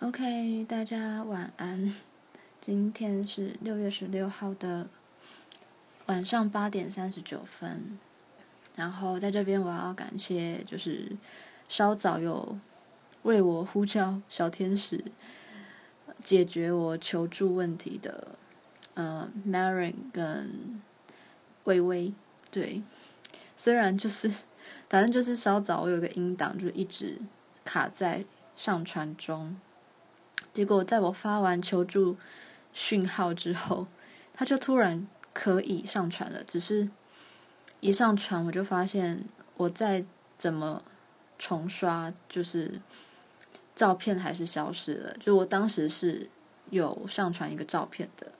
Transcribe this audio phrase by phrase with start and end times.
[0.00, 1.92] OK，大家晚安。
[2.62, 4.88] 今天是六月十六号的
[6.06, 7.98] 晚上八点三十九分。
[8.76, 11.16] 然后在这边我要感谢，就是
[11.68, 12.56] 稍早有
[13.24, 15.04] 为我呼叫小天使，
[16.22, 18.38] 解决我求助问题的，
[18.94, 20.80] 呃，Marin 跟
[21.64, 22.14] 微微。
[22.52, 22.84] 对，
[23.56, 24.30] 虽然就是
[24.88, 27.18] 反正就是稍早我有个音档就一直
[27.64, 28.24] 卡在
[28.56, 29.58] 上传中。
[30.58, 32.16] 结果在我发完求助
[32.72, 33.86] 讯号之后，
[34.34, 36.42] 他就突然可以上传了。
[36.42, 36.88] 只是
[37.78, 39.22] 一上传，我就发现
[39.56, 40.04] 我再
[40.36, 40.82] 怎么
[41.38, 42.80] 重刷，就是
[43.76, 45.16] 照片还是消失了。
[45.20, 46.28] 就我当时是
[46.70, 48.32] 有上传一个照片的，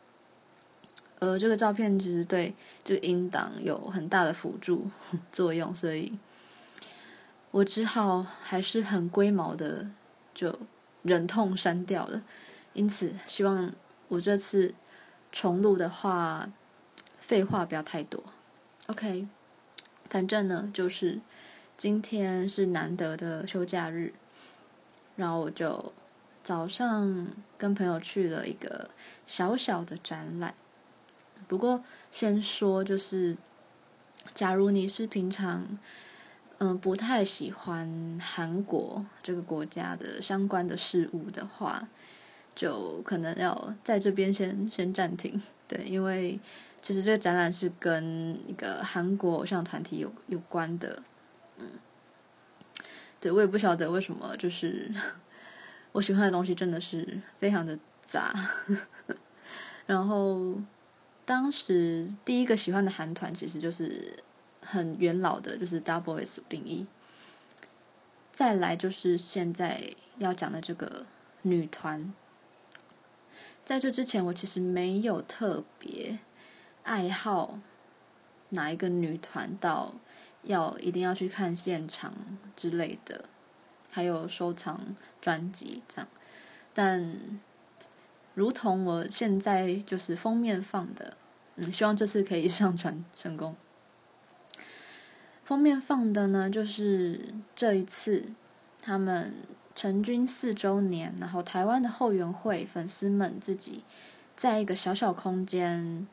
[1.21, 4.91] 而这个照片其实对这个音档有很大的辅助
[5.31, 6.19] 作用，所以
[7.53, 9.89] 我只好还是很龟毛的
[10.35, 10.59] 就。
[11.09, 12.23] 忍痛删掉了，
[12.75, 13.73] 因此希望
[14.09, 14.75] 我这次
[15.33, 16.51] 重录的话，
[17.21, 18.23] 废话不要太多。
[18.87, 19.27] OK，
[20.11, 21.21] 反正呢，就是
[21.77, 24.13] 今天是难得的休假日，
[25.17, 25.93] 然后我就
[26.45, 28.91] 早上跟朋友去了一个
[29.27, 30.55] 小小的展览。
[31.49, 33.37] 不过先说，就是
[34.35, 35.79] 假如你是平常。
[36.61, 41.89] 嗯，不太喜欢韩国这个国家的相关的事物的话，
[42.57, 45.41] 就可能要在这边先先暂停。
[45.69, 46.41] 对，因为
[46.83, 51.01] 其实这个展览是跟一个韩国偶像团体有有关的。
[51.59, 51.67] 嗯，
[53.21, 54.93] 对，我也不晓得为什么，就是
[55.93, 58.35] 我喜欢的东西真的是非常的杂。
[59.87, 60.61] 然后
[61.25, 64.25] 当时第一个喜欢的韩团其实就是。
[64.71, 66.87] 很元老的，就是 Double S 零一。
[68.31, 71.07] 再来就是现在要讲的这个
[71.43, 72.13] 女团。
[73.65, 76.19] 在这之前，我其实没有特别
[76.83, 77.59] 爱好
[78.51, 79.95] 哪一个女团，到
[80.43, 82.15] 要一定要去看现场
[82.55, 83.25] 之类的，
[83.91, 86.09] 还有收藏专辑这样。
[86.73, 87.41] 但
[88.35, 91.17] 如同我现在就是封面放的，
[91.57, 93.57] 嗯，希望这次可以上传成功。
[95.49, 98.23] 封面放的呢，就是这一次
[98.83, 99.33] 他们
[99.75, 103.83] 成军四周年，然后台湾的后援会粉丝们自己
[104.37, 106.07] 在一个小小空间，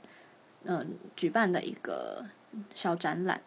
[0.64, 0.86] 嗯、呃，
[1.18, 2.26] 举办的一个
[2.74, 3.42] 小展览。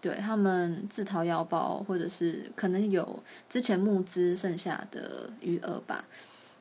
[0.00, 6.06] 对，他们自掏腰包，或者是可能有之前募资剩下的余额吧。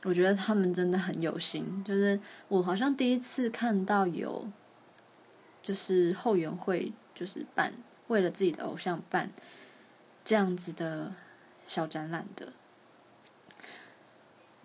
[0.03, 2.19] 我觉得他们真的很有心，就是
[2.49, 4.45] 我好像第一次看到有，
[5.63, 7.71] 就是后援会就是办。
[8.07, 9.31] 为了自己的偶像办
[10.23, 11.13] 这样子的
[11.65, 12.53] 小展览的，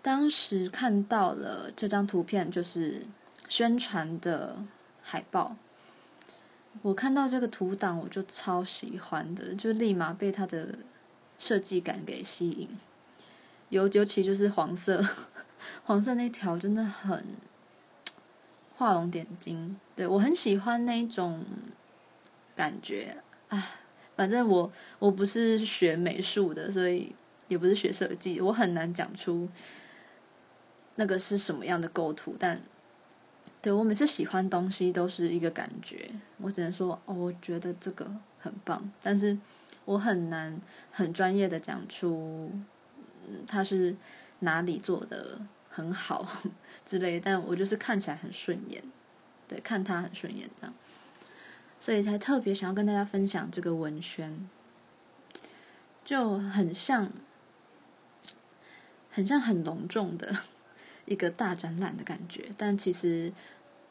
[0.01, 3.05] 当时看到了这张图片，就是
[3.47, 4.63] 宣传的
[5.01, 5.55] 海报。
[6.83, 10.79] 我看到这个图档，我就超喜欢的，就立马被它的
[11.37, 12.69] 设计感给吸引。
[13.69, 15.05] 尤尤其就是黄色，
[15.83, 17.25] 黄色那条真的很
[18.77, 19.79] 画龙点睛。
[19.95, 21.43] 对，我很喜欢那一种
[22.55, 23.17] 感觉。
[23.51, 23.69] 啊，
[24.15, 27.13] 反正我我不是学美术的，所以
[27.49, 29.49] 也不是学设计，我很难讲出
[30.95, 32.35] 那个是什么样的构图。
[32.39, 32.61] 但
[33.61, 38.09] 对我每次喜欢东西都是一个感觉，我只能说哦，我觉得这个
[38.39, 39.37] 很棒，但是
[39.83, 40.57] 我很难
[40.91, 42.49] 很专业的讲出，
[43.27, 43.93] 嗯，它是
[44.39, 46.25] 哪里做的很好
[46.85, 47.19] 之类。
[47.19, 48.81] 但我就是看起来很顺眼，
[49.49, 50.73] 对，看它很顺眼这样。
[51.81, 54.47] 所以才特别想要跟大家分享这个文宣，
[56.05, 57.11] 就很像，
[59.09, 60.37] 很像很隆重的
[61.05, 62.51] 一个大展览的感觉。
[62.55, 63.33] 但其实，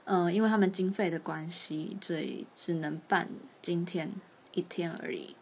[0.05, 3.29] 嗯、因为他们经费的关系，所以只能办
[3.61, 4.12] 今天
[4.53, 5.34] 一天而已。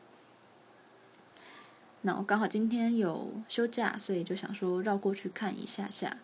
[2.01, 6.17] 那我刚好今天有休假，所以就想说绕过去看一下下。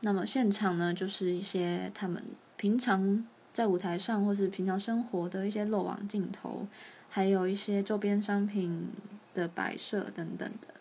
[0.00, 2.24] 那么现场呢，就是一些他们
[2.56, 3.26] 平常。
[3.52, 6.66] 在舞台上，或是平常生活的一些漏网镜头，
[7.08, 8.90] 还有一些周边商品
[9.34, 10.74] 的摆设等等的。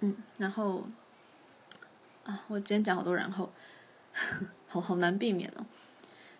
[0.00, 0.86] 嗯，然后
[2.24, 3.50] 啊，我今天讲好多然后，
[4.68, 5.64] 好好难避免哦。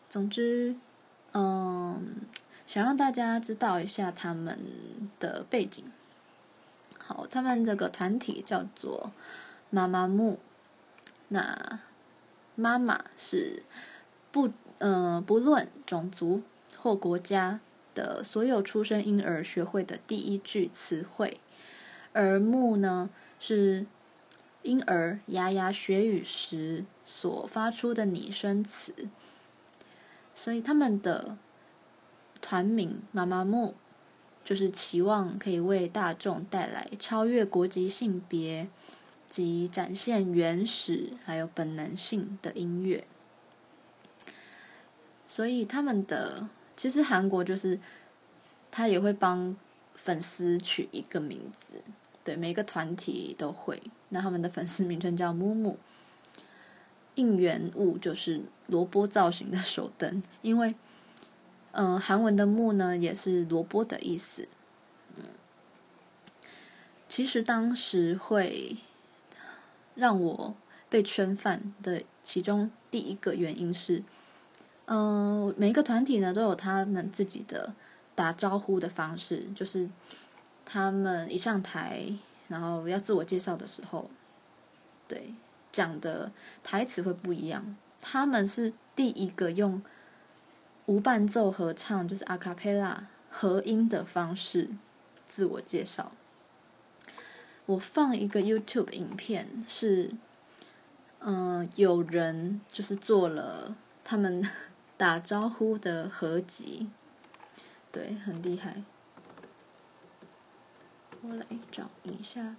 [0.08, 0.76] 总之，
[1.32, 2.16] 嗯，
[2.66, 4.58] 想让大家知道一下他们
[5.18, 5.84] 的背景。
[6.98, 9.12] 好，他们这个团体叫做
[9.70, 10.38] 妈妈木，
[11.28, 11.80] 那
[12.54, 13.62] 妈妈是
[14.32, 14.50] 不。
[14.78, 16.42] 呃，不论种族
[16.76, 17.60] 或国家
[17.94, 21.38] 的所有出生婴儿学会的第一句词汇，
[22.12, 23.08] 而木呢
[23.38, 23.86] 是
[24.62, 28.92] 婴儿牙牙学语时所发出的拟声词，
[30.34, 31.36] 所以他们的
[32.40, 33.76] 团名妈妈木
[34.42, 38.66] 就是期望可以为大众带来超越国籍性别
[39.28, 43.06] 及展现原始还有本能性的音乐。
[45.34, 46.46] 所以他们的
[46.76, 47.80] 其实韩国就是
[48.70, 49.56] 他也会帮
[49.94, 51.82] 粉丝取一个名字。
[52.22, 53.82] 对，每个团体都会。
[54.10, 55.78] 那他们的粉丝名称叫木木，
[57.14, 60.74] 应援物就是萝卜造型的手灯，因为，
[61.70, 64.46] 嗯、韩文的木呢也是萝卜的意思。
[65.16, 65.24] 嗯，
[67.08, 68.76] 其实当时会
[69.94, 70.54] 让我
[70.90, 74.02] 被圈饭的其中第一个原因是，
[74.86, 77.72] 嗯、每一个团体呢都有他们自己的
[78.14, 79.88] 打招呼的方式，就是。
[80.64, 82.06] 他们一上台，
[82.48, 84.08] 然后要自我介绍的时候，
[85.08, 85.34] 对，
[85.72, 86.30] 讲的
[86.62, 87.76] 台词会不一样。
[88.00, 89.82] 他们是第一个用
[90.86, 94.70] 无伴奏合唱，就是阿卡贝拉合音的方式
[95.28, 96.12] 自我介绍。
[97.66, 100.12] 我放一个 YouTube 影片，是
[101.18, 104.48] 嗯、有人就是做了他们
[104.96, 106.88] 打招呼的合集，
[107.90, 108.84] 对，很厉害。
[111.22, 112.56] 我来找一下。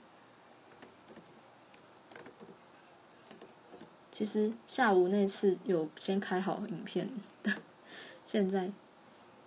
[4.12, 7.10] 其实下午那次有先开好影片
[7.42, 7.52] 的，
[8.28, 8.72] 现在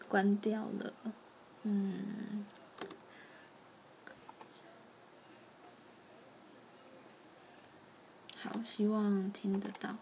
[0.08, 0.92] 关掉了。
[1.62, 2.44] 嗯，
[8.36, 9.96] 好，希望听得到。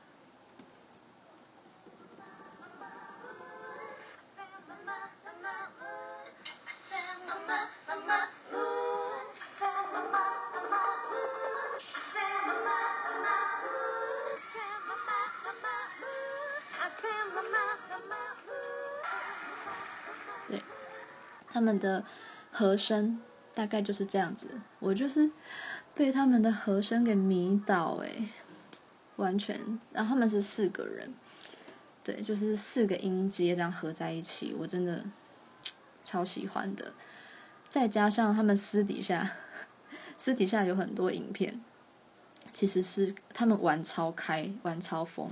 [21.55, 22.05] 他们的
[22.51, 23.21] 和声
[23.55, 24.49] 大概就是这样子，
[24.81, 25.31] 我就是
[25.95, 28.29] 被他们的和声给迷倒诶，
[29.15, 29.57] 完全。
[29.93, 31.15] 然后他们是四个人，
[32.03, 35.05] 对，就是四个音阶这样合在一起，我真的
[36.03, 36.93] 超喜欢的。
[37.71, 39.31] 再加上他们私底下，
[40.19, 41.61] 私底下有很多影片，
[42.53, 45.31] 其实是他们玩超开，玩超疯。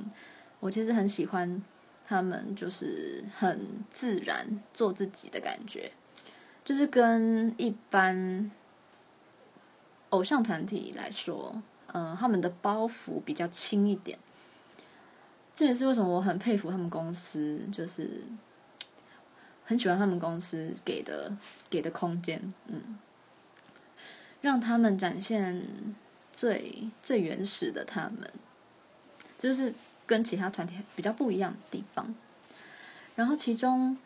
[0.60, 1.60] 我其实很喜欢
[2.06, 5.90] 他们，就是很自然做自己的感觉。
[6.72, 8.50] 就是跟一般
[10.08, 14.18] 偶像团体来说，嗯、他们的包袱比较轻一点。
[15.52, 18.22] 这也是为什么我很佩服他们公司，就是
[19.66, 21.36] 很喜欢他们公司给的
[21.68, 22.98] 给的空间，嗯，
[24.40, 25.66] 让他们展现
[26.32, 28.32] 最最原始的他们，
[29.36, 29.74] 就是
[30.06, 32.14] 跟其他团体比较不一样的地方。
[33.14, 33.98] 然后其中。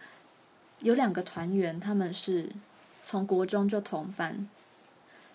[0.80, 2.50] 有两个团员，他们是
[3.02, 4.48] 从国中就同班，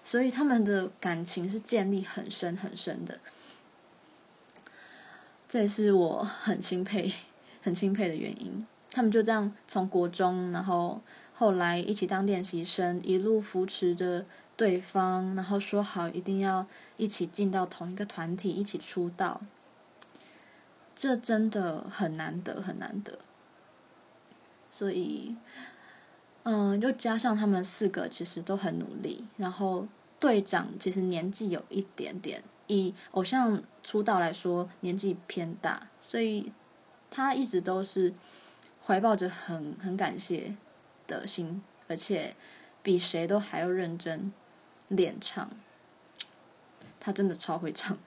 [0.03, 3.19] 所以他们的感情是建立很深很深的。
[5.49, 7.13] 这也是我很钦佩、
[7.61, 8.65] 很钦佩的原因。
[8.91, 11.01] 他们就这样从国中，然后
[11.33, 16.67] 后来一起当练习生，一路扶持着对方，然后说好一定要
[16.97, 19.41] 一起进到同一个团体，一起出道。
[20.95, 23.19] 这真的很难得，很难得。
[24.71, 25.35] 所以，
[26.43, 29.87] 嗯，又加上他们四个其实都很努力，然后
[30.19, 36.51] 队长其实年纪有一点点，以偶像出道来说年纪偏大，所以
[37.11, 38.13] 他一直都是
[38.85, 40.55] 怀抱着很很感谢
[41.05, 42.35] 的心，而且
[42.81, 44.31] 比谁都还要认真
[44.87, 45.51] 练唱。
[46.99, 47.97] 他真的超会唱，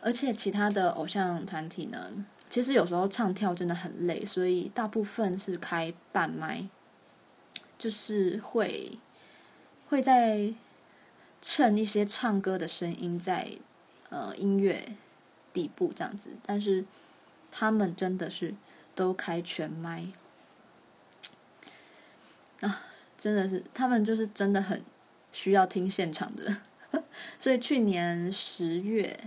[0.00, 2.26] 而且其他的偶像团体呢？
[2.52, 6.68] 其实有时候唱跳真的很累，所以大部分是开半麦，
[7.78, 8.98] 就是会
[9.88, 10.52] 会在
[11.40, 13.52] 趁一些唱歌的声音在
[14.10, 14.86] 呃音乐
[15.54, 16.84] 底部这样子，但是
[17.50, 18.54] 他们真的是
[18.94, 20.08] 都开全麦
[22.60, 22.82] 啊，
[23.16, 24.82] 真的是他们就是真的很
[25.32, 26.58] 需要听现场的，
[27.40, 29.18] 所以去年十月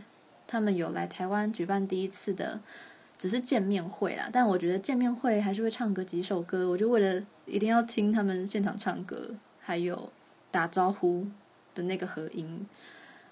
[0.46, 2.60] 他们有来台湾举办第一次的。
[3.18, 6.70] 只是见面会啦，但我觉得见面会还是会唱个几首歌。
[6.70, 10.12] 我就为了一定要听他们现场唱歌，还有
[10.52, 11.28] 打招呼
[11.74, 12.68] 的那个合音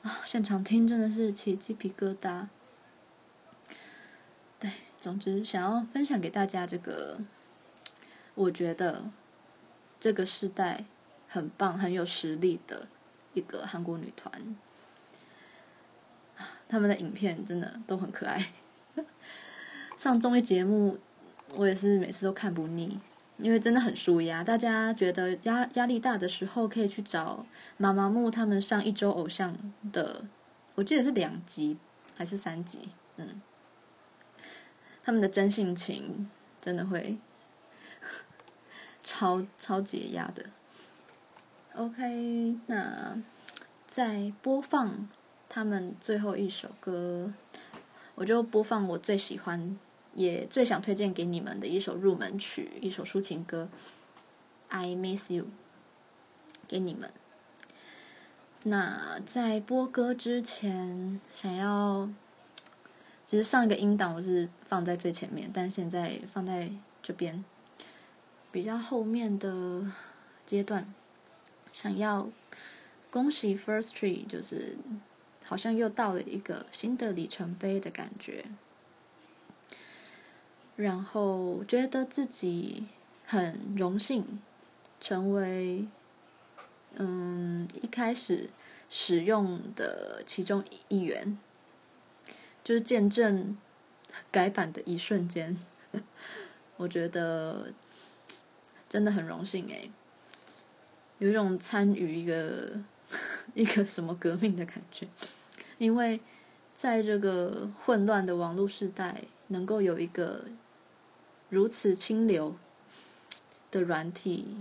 [0.02, 2.48] 啊，现场听真的是起鸡皮疙瘩。
[4.60, 7.20] 对，总之想要分享给大家这个，
[8.36, 9.04] 我觉得
[10.00, 10.86] 这个时代
[11.28, 12.88] 很棒、很有实力的
[13.34, 14.56] 一个韩国女团。
[16.70, 18.54] 他们的影片真的都很可爱。
[19.96, 20.98] 上综艺节目，
[21.56, 23.00] 我也是每次都看不腻，
[23.38, 24.44] 因为真的很舒压。
[24.44, 27.46] 大家觉得压压力大的时候，可以去找
[27.78, 29.56] 妈妈木他们上一周偶像
[29.92, 30.26] 的，
[30.76, 31.78] 我记得是两集
[32.16, 33.42] 还是三集，嗯，
[35.04, 37.18] 他们的真性情真的会
[39.04, 40.46] 超超解压的。
[41.76, 43.22] OK，那
[43.88, 45.08] 在播放
[45.48, 47.34] 他们最后一首歌，
[48.16, 49.78] 我就播放我最喜欢。
[50.16, 53.68] 也最想推荐给你们的一首入门曲，一首抒情歌
[54.68, 55.46] 《I Miss You》
[56.68, 57.12] 给你们。
[58.62, 62.08] 那在播歌之前，想要，
[63.26, 67.44] 其实上一个音档我是放在最前面，但现在放在这边
[68.52, 69.92] 比较后面的
[70.46, 70.94] 阶段，
[71.72, 72.30] 想要
[73.10, 74.78] 恭喜 First Tree，就是
[75.54, 78.44] 好像又到了一个新的里程碑的感觉。
[80.76, 82.88] 然后觉得自己
[83.28, 84.24] 很荣幸，
[85.00, 85.86] 成为
[86.96, 88.50] 嗯一开始
[88.90, 91.38] 使用的其中一员，
[92.64, 93.56] 就是见证
[94.32, 95.56] 改版的一瞬间，
[96.78, 97.72] 我觉得
[98.90, 99.92] 真的很荣幸诶，
[101.20, 102.72] 有一种参与一个
[103.54, 105.08] 一个什么革命的感觉，
[105.84, 106.22] 因为
[106.74, 110.46] 在这个混乱的网络时代，能够有一个。
[111.50, 112.56] 如此清流
[113.70, 114.58] 的软体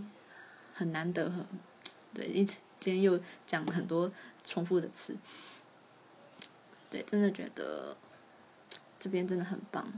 [0.74, 1.46] 很难得，很
[2.12, 2.26] 对。
[2.26, 4.12] 一今天又讲了很多
[4.44, 5.16] 重复的词，
[6.90, 7.96] 对，真的觉得
[8.98, 9.90] 这边真的很棒，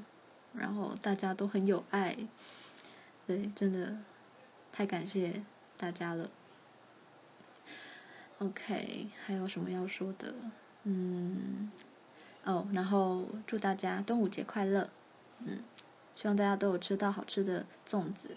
[0.54, 2.16] 然后大家都很有爱，
[3.26, 3.96] 对，真的
[4.70, 5.42] 太感谢
[5.76, 6.30] 大家了。
[8.38, 10.32] OK，还有什么要说的？
[10.84, 11.70] 嗯，
[12.44, 14.88] 哦，然后祝大家端午节快乐，
[15.40, 15.58] 嗯。
[16.16, 18.36] 希望大家都有吃到好吃的粽子，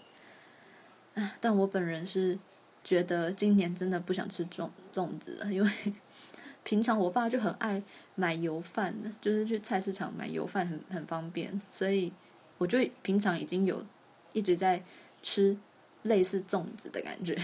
[1.14, 1.36] 啊！
[1.40, 2.36] 但我本人是
[2.82, 5.70] 觉得今年真的不想吃粽粽子了，因为
[6.64, 7.80] 平常我爸就很爱
[8.16, 12.12] 买油饭，就是去菜市场买油饭很很方便，所以
[12.58, 13.86] 我就平常已经有
[14.32, 14.82] 一直在
[15.22, 15.56] 吃
[16.02, 17.40] 类似粽子的感觉，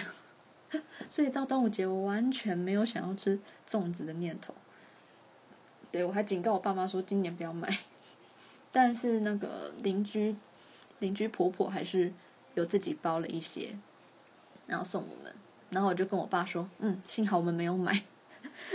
[1.08, 4.52] 所以到端午节我完全没有想要吃粽子的念头。
[5.94, 7.78] 对，我还警告我爸妈说今年不要买。
[8.72, 10.34] 但是那个邻居
[10.98, 12.12] 邻居婆婆还是
[12.54, 13.78] 有自己包了一些，
[14.66, 15.32] 然后送我们。
[15.70, 18.02] 然后我就跟我爸说：“嗯，幸好我们没有买，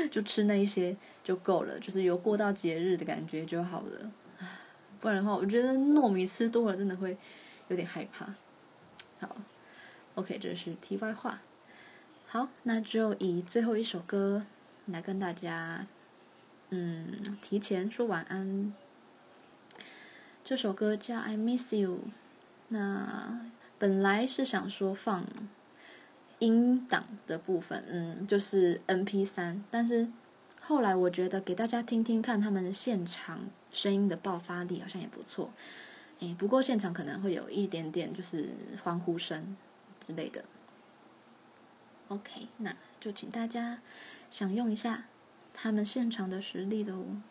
[0.10, 4.10] 就吃那一些就够了，就是有过到节日的感觉就好了。
[5.02, 7.18] 不然的话，我觉得糯米吃多了真的会
[7.68, 8.34] 有点害怕。”
[9.20, 9.36] 好
[10.16, 11.42] ，OK，这是题外话。
[12.28, 14.46] 好，那就以最后一首歌
[14.86, 15.86] 来跟大家，
[16.70, 18.74] 嗯，提前说晚安。
[20.44, 21.96] 这首歌叫《I Miss You》，
[22.70, 23.42] 那
[23.78, 25.26] 本来是想说放
[26.40, 30.08] 音档的部分，嗯，就是 MP3，但是
[30.62, 35.52] 后来我觉得给大家听听看他们现场声音的爆发力好像也不错，
[36.20, 38.50] 哎，不过现场可能会有一点点就是
[38.84, 39.56] 欢呼声
[40.00, 40.46] 之类的。
[42.08, 43.82] OK，那就请大家
[44.32, 45.06] 享用一下
[45.54, 47.22] 他们现场的实力的哦。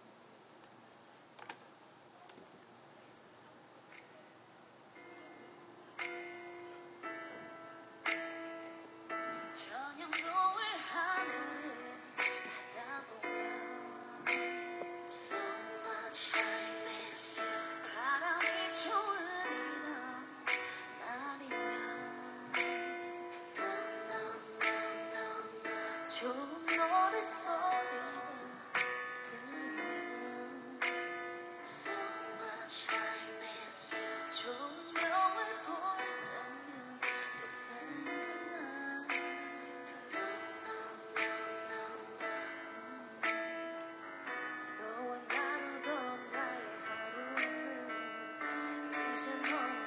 [49.43, 49.78] come.